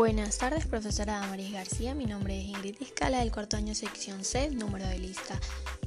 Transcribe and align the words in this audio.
Buenas 0.00 0.38
tardes, 0.38 0.64
profesora 0.64 1.22
Amaris 1.22 1.52
García. 1.52 1.94
Mi 1.94 2.06
nombre 2.06 2.40
es 2.40 2.46
Ingrid 2.46 2.76
Iscala 2.80 3.18
del 3.18 3.30
cuarto 3.30 3.58
año 3.58 3.74
sección 3.74 4.24
C, 4.24 4.50
número 4.50 4.86
de 4.86 4.98
lista 4.98 5.38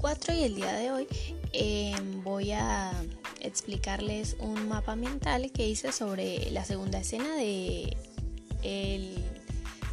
4 0.02 0.36
y 0.36 0.44
el 0.44 0.54
día 0.54 0.72
de 0.74 0.92
hoy 0.92 1.08
eh, 1.52 1.96
voy 2.24 2.52
a 2.52 2.92
explicarles 3.40 4.36
un 4.38 4.68
mapa 4.68 4.96
mental 4.96 5.52
que 5.52 5.68
hice 5.68 5.92
sobre 5.92 6.52
la 6.52 6.64
segunda 6.64 7.00
escena 7.00 7.36
de 7.38 7.98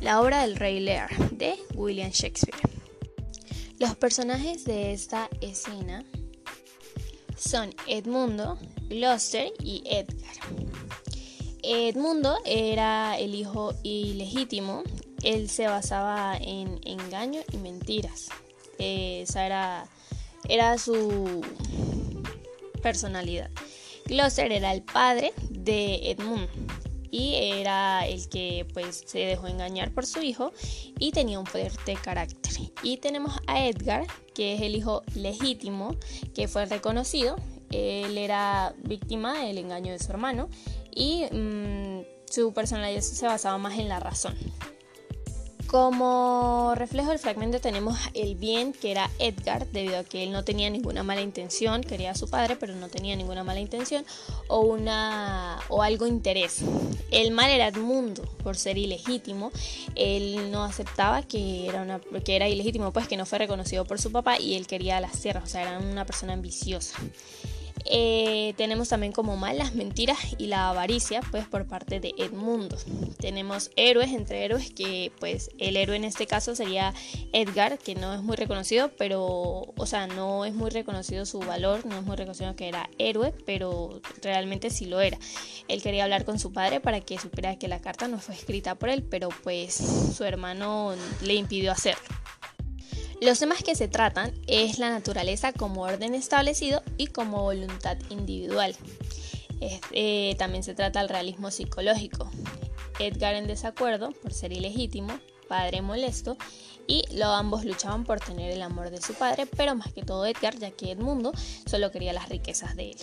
la 0.03 0.21
obra 0.21 0.43
del 0.43 0.57
Rey 0.57 0.81
Lear 0.81 1.31
de 1.31 1.55
William 1.75 2.11
Shakespeare. 2.11 2.61
Los 3.79 3.97
personajes 3.97 4.67
de 4.67 4.93
esta 4.93 5.31
escena 5.41 6.05
son 7.39 7.75
Edmundo, 7.87 8.59
Gloucester 8.91 9.51
y 9.65 9.83
Edgar. 9.87 10.37
Edmundo 11.73 12.37
era 12.45 13.17
el 13.17 13.33
hijo 13.33 13.73
ilegítimo, 13.85 14.83
él 15.23 15.49
se 15.49 15.69
basaba 15.69 16.37
en 16.37 16.81
engaño 16.85 17.43
y 17.53 17.59
mentiras. 17.59 18.29
Esa 18.77 19.47
era, 19.47 19.89
era 20.49 20.77
su 20.79 21.41
personalidad. 22.83 23.51
Gloucester 24.07 24.51
era 24.51 24.73
el 24.73 24.83
padre 24.83 25.33
de 25.49 26.11
Edmund 26.11 26.49
y 27.13 27.37
era 27.37 28.05
el 28.05 28.29
que 28.29 28.67
pues 28.75 29.05
se 29.07 29.21
dejó 29.21 29.47
engañar 29.47 29.93
por 29.93 30.07
su 30.07 30.23
hijo 30.23 30.53
y 30.99 31.13
tenía 31.13 31.39
un 31.39 31.47
fuerte 31.47 31.97
carácter. 32.03 32.53
Y 32.83 32.97
tenemos 32.97 33.39
a 33.47 33.65
Edgar, 33.65 34.09
que 34.35 34.55
es 34.55 34.63
el 34.63 34.75
hijo 34.75 35.05
legítimo 35.15 35.95
que 36.35 36.49
fue 36.49 36.67
reconocido. 36.67 37.37
Él 37.71 38.19
era 38.19 38.75
víctima 38.83 39.45
del 39.45 39.59
engaño 39.59 39.93
de 39.93 40.01
su 40.01 40.11
hermano 40.11 40.49
y 40.95 41.25
mm, 41.31 42.03
su 42.31 42.53
personalidad 42.53 43.01
se 43.01 43.27
basaba 43.27 43.59
más 43.59 43.79
en 43.79 43.89
la 43.89 44.01
razón. 44.01 44.37
Como 45.71 46.73
reflejo 46.75 47.11
del 47.11 47.21
fragmento 47.21 47.61
tenemos 47.61 47.97
el 48.15 48.35
bien 48.35 48.73
que 48.73 48.91
era 48.91 49.09
Edgar, 49.21 49.69
debido 49.69 50.01
a 50.01 50.03
que 50.03 50.25
él 50.25 50.33
no 50.33 50.43
tenía 50.43 50.69
ninguna 50.69 51.05
mala 51.05 51.21
intención, 51.21 51.83
quería 51.83 52.11
a 52.11 52.17
su 52.17 52.29
padre, 52.29 52.57
pero 52.57 52.75
no 52.75 52.89
tenía 52.89 53.15
ninguna 53.15 53.45
mala 53.45 53.61
intención 53.61 54.05
o, 54.49 54.63
una, 54.63 55.61
o 55.69 55.85
algo 55.85 56.09
interés. 56.09 56.63
El 57.13 57.31
mal 57.31 57.51
era 57.51 57.69
Edmundo, 57.69 58.25
por 58.43 58.57
ser 58.57 58.79
ilegítimo. 58.79 59.53
Él 59.95 60.51
no 60.51 60.65
aceptaba 60.65 61.23
que 61.23 61.69
era, 61.69 61.83
una, 61.83 62.01
que 62.01 62.35
era 62.35 62.49
ilegítimo, 62.49 62.93
pues 62.93 63.07
que 63.07 63.17
no 63.17 63.25
fue 63.25 63.39
reconocido 63.39 63.85
por 63.85 64.01
su 64.01 64.11
papá 64.11 64.41
y 64.41 64.57
él 64.57 64.67
quería 64.67 65.01
las 65.01 65.21
tierras, 65.21 65.45
o 65.45 65.47
sea, 65.47 65.63
era 65.63 65.79
una 65.79 66.05
persona 66.05 66.33
ambiciosa. 66.33 66.99
Eh, 67.87 68.55
tenemos 68.57 68.89
también 68.89 69.13
como 69.13 69.37
mal 69.37 69.59
las 69.59 69.75
mentiras 69.75 70.19
y 70.39 70.47
la 70.47 70.71
avaricia, 70.71 71.21
pues 71.31 71.47
por 71.47 71.67
parte 71.67 72.01
de 72.01 72.15
Edmundo. 72.19 72.77
Tenemos 73.19 73.71
héroes 73.77 74.11
entre 74.11 74.45
héroes, 74.45 74.71
que 74.71 75.13
pues 75.19 75.51
el 75.59 75.77
héroe 75.77 75.97
en 75.97 76.05
este 76.05 76.27
caso 76.27 76.55
sería 76.55 76.95
Edgar, 77.33 77.79
que 77.79 77.95
no 77.95 78.15
es 78.15 78.23
muy 78.23 78.37
reconocido, 78.37 78.91
pero, 78.97 79.23
o 79.25 79.87
sea, 79.87 80.07
no 80.07 80.45
es 80.45 80.55
muy 80.55 80.71
reconocido 80.71 81.27
su 81.27 81.41
valor, 81.41 81.85
no 81.87 81.97
es 81.99 82.03
muy 82.03 82.17
reconocido 82.17 82.55
que 82.57 82.69
era 82.69 82.89
héroe, 82.99 83.33
pero 83.47 84.01
realmente 84.23 84.71
sí 84.71 84.87
lo 84.87 85.01
era. 85.01 85.19
Él 85.69 85.83
quería 85.83 86.05
hablar 86.05 86.25
con 86.25 86.39
su 86.39 86.53
padre 86.53 86.81
para 86.81 87.01
que 87.01 87.19
supiera 87.19 87.57
que 87.57 87.69
la 87.69 87.81
carta 87.81 88.09
no 88.09 88.19
fue 88.19 88.35
escrita 88.35 88.75
por 88.75 88.89
él, 88.89 89.03
pero 89.03 89.29
pues 89.43 89.75
su 89.75 90.25
hermano 90.25 90.95
le 91.23 91.35
impidió 91.35 91.73
hacerlo. 91.73 92.20
Los 93.21 93.39
temas 93.39 93.63
que 93.63 93.75
se 93.75 93.87
tratan 93.87 94.33
es 94.47 94.79
la 94.79 94.89
naturaleza 94.89 95.53
como 95.53 95.83
orden 95.83 96.15
establecido 96.15 96.83
y 96.97 97.09
como 97.09 97.43
voluntad 97.43 97.99
individual. 98.09 98.75
Eh, 99.93 100.35
también 100.39 100.63
se 100.63 100.75
trata 100.75 101.03
el 101.03 101.09
realismo 101.11 101.51
psicológico. 101.51 102.31
Edgar 102.99 103.35
en 103.35 103.47
desacuerdo 103.47 104.13
por 104.13 104.33
ser 104.33 104.53
ilegítimo, 104.53 105.13
padre 105.49 105.83
molesto, 105.83 106.39
y 106.87 107.05
lo, 107.15 107.27
ambos 107.27 107.65
luchaban 107.65 108.05
por 108.05 108.21
tener 108.21 108.53
el 108.53 108.63
amor 108.63 108.91
de 108.91 109.03
su 109.03 109.13
padre, 109.15 109.47
pero 109.47 109.75
más 109.75 109.93
que 109.93 110.03
todo 110.03 110.25
Edgar, 110.25 110.59
ya 110.59 110.71
que 110.71 110.93
Edmundo 110.93 111.33
solo 111.67 111.91
quería 111.91 112.15
las 112.15 112.29
riquezas 112.31 112.75
de 112.75 112.93
él. 112.93 112.97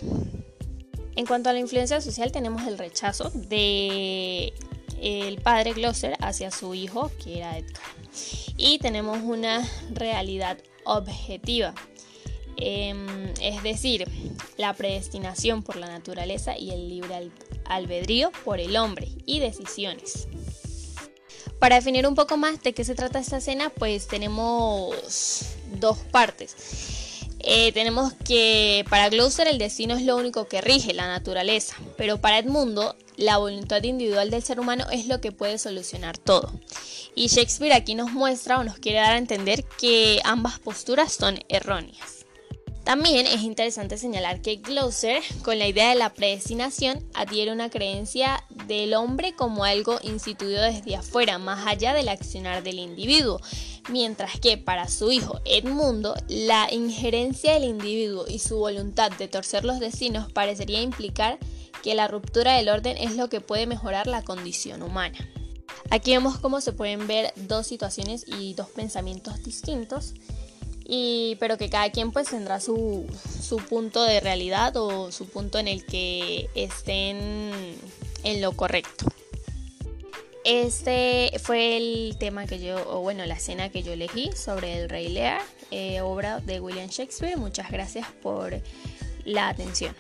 En 1.15 1.25
cuanto 1.25 1.49
a 1.49 1.53
la 1.53 1.59
influencia 1.59 2.01
social, 2.01 2.31
tenemos 2.31 2.65
el 2.67 2.77
rechazo 2.77 3.29
de 3.33 4.53
el 5.01 5.41
padre 5.41 5.73
Glosser 5.73 6.15
hacia 6.19 6.51
su 6.51 6.73
hijo, 6.73 7.11
que 7.23 7.37
era 7.37 7.57
Edgar 7.57 7.81
y 8.57 8.79
tenemos 8.79 9.19
una 9.23 9.67
realidad 9.91 10.57
objetiva. 10.83 11.73
Em, 12.59 13.33
es 13.39 13.61
decir, 13.61 14.09
la 14.57 14.73
predestinación 14.73 15.61
por 15.61 15.75
la 15.75 15.87
naturaleza 15.87 16.57
y 16.57 16.71
el 16.71 16.89
libre 16.89 17.29
albedrío 17.65 18.31
por 18.43 18.59
el 18.59 18.75
hombre 18.77 19.09
y 19.27 19.39
decisiones. 19.39 20.27
Para 21.59 21.75
definir 21.75 22.07
un 22.07 22.15
poco 22.15 22.37
más 22.37 22.61
de 22.63 22.73
qué 22.73 22.83
se 22.83 22.95
trata 22.95 23.19
esta 23.19 23.37
escena, 23.37 23.69
pues 23.69 24.07
tenemos 24.07 24.95
dos 25.79 25.97
partes. 26.11 27.06
Eh, 27.49 27.71
tenemos 27.71 28.11
que 28.25 28.83
para 28.89 29.07
Gloucester 29.07 29.47
el 29.47 29.57
destino 29.57 29.95
es 29.95 30.03
lo 30.03 30.17
único 30.17 30.49
que 30.49 30.59
rige 30.59 30.93
la 30.93 31.07
naturaleza, 31.07 31.77
pero 31.95 32.19
para 32.19 32.39
Edmundo 32.39 32.93
la 33.15 33.37
voluntad 33.37 33.81
individual 33.83 34.29
del 34.29 34.43
ser 34.43 34.59
humano 34.59 34.83
es 34.91 35.07
lo 35.07 35.21
que 35.21 35.31
puede 35.31 35.57
solucionar 35.57 36.17
todo. 36.17 36.51
Y 37.15 37.27
Shakespeare 37.27 37.71
aquí 37.71 37.95
nos 37.95 38.11
muestra 38.11 38.59
o 38.59 38.65
nos 38.65 38.79
quiere 38.79 38.99
dar 38.99 39.13
a 39.13 39.17
entender 39.17 39.63
que 39.63 40.19
ambas 40.25 40.59
posturas 40.59 41.13
son 41.13 41.39
erróneas. 41.47 42.25
También 42.87 43.25
es 43.25 43.41
interesante 43.41 43.97
señalar 43.97 44.41
que 44.41 44.57
Gloucester, 44.57 45.21
con 45.43 45.59
la 45.59 45.67
idea 45.67 45.89
de 45.89 45.95
la 45.95 46.13
predestinación, 46.13 47.05
adhiere 47.13 47.51
una 47.51 47.69
creencia 47.69 48.43
del 48.65 48.93
hombre 48.93 49.35
como 49.35 49.65
algo 49.65 49.99
instituido 50.03 50.61
desde 50.61 50.95
afuera, 50.95 51.37
más 51.37 51.67
allá 51.67 51.93
del 51.93 52.07
accionar 52.07 52.63
del 52.63 52.79
individuo, 52.79 53.41
mientras 53.87 54.39
que 54.39 54.57
para 54.57 54.87
su 54.87 55.11
hijo 55.11 55.39
Edmundo, 55.45 56.15
la 56.27 56.67
injerencia 56.71 57.53
del 57.53 57.63
individuo 57.65 58.25
y 58.27 58.39
su 58.39 58.57
voluntad 58.57 59.11
de 59.11 59.27
torcer 59.27 59.65
los 59.65 59.79
destinos 59.79 60.31
parecería 60.31 60.81
implicar 60.81 61.39
que 61.83 61.95
la 61.95 62.07
ruptura 62.07 62.55
del 62.55 62.69
orden 62.69 62.97
es 62.97 63.15
lo 63.15 63.29
que 63.29 63.41
puede 63.41 63.67
mejorar 63.67 64.07
la 64.07 64.23
condición 64.23 64.81
humana. 64.81 65.17
Aquí 65.89 66.11
vemos 66.11 66.37
cómo 66.37 66.59
se 66.59 66.73
pueden 66.73 67.07
ver 67.07 67.31
dos 67.35 67.65
situaciones 67.67 68.25
y 68.27 68.53
dos 68.55 68.67
pensamientos 68.69 69.41
distintos, 69.43 70.13
y, 70.85 71.37
pero 71.39 71.57
que 71.57 71.69
cada 71.69 71.89
quien 71.91 72.11
pues 72.11 72.29
tendrá 72.29 72.59
su, 72.59 73.05
su 73.41 73.57
punto 73.57 74.03
de 74.03 74.19
realidad 74.19 74.75
o 74.77 75.11
su 75.11 75.27
punto 75.27 75.59
en 75.59 75.67
el 75.67 75.85
que 75.85 76.49
estén 76.55 77.51
en 78.23 78.41
lo 78.41 78.53
correcto. 78.53 79.05
Este 80.49 81.37
fue 81.39 81.75
el 81.75 82.15
tema 82.17 82.45
que 82.45 82.57
yo, 82.61 82.77
o 82.89 83.01
bueno, 83.01 83.25
la 83.25 83.33
escena 83.33 83.67
que 83.67 83.83
yo 83.83 83.91
elegí 83.91 84.31
sobre 84.33 84.79
el 84.79 84.87
Rey 84.87 85.09
Lear, 85.09 85.41
eh, 85.71 85.99
obra 85.99 86.39
de 86.39 86.61
William 86.61 86.87
Shakespeare. 86.87 87.35
Muchas 87.35 87.69
gracias 87.69 88.07
por 88.23 88.57
la 89.25 89.49
atención. 89.49 89.93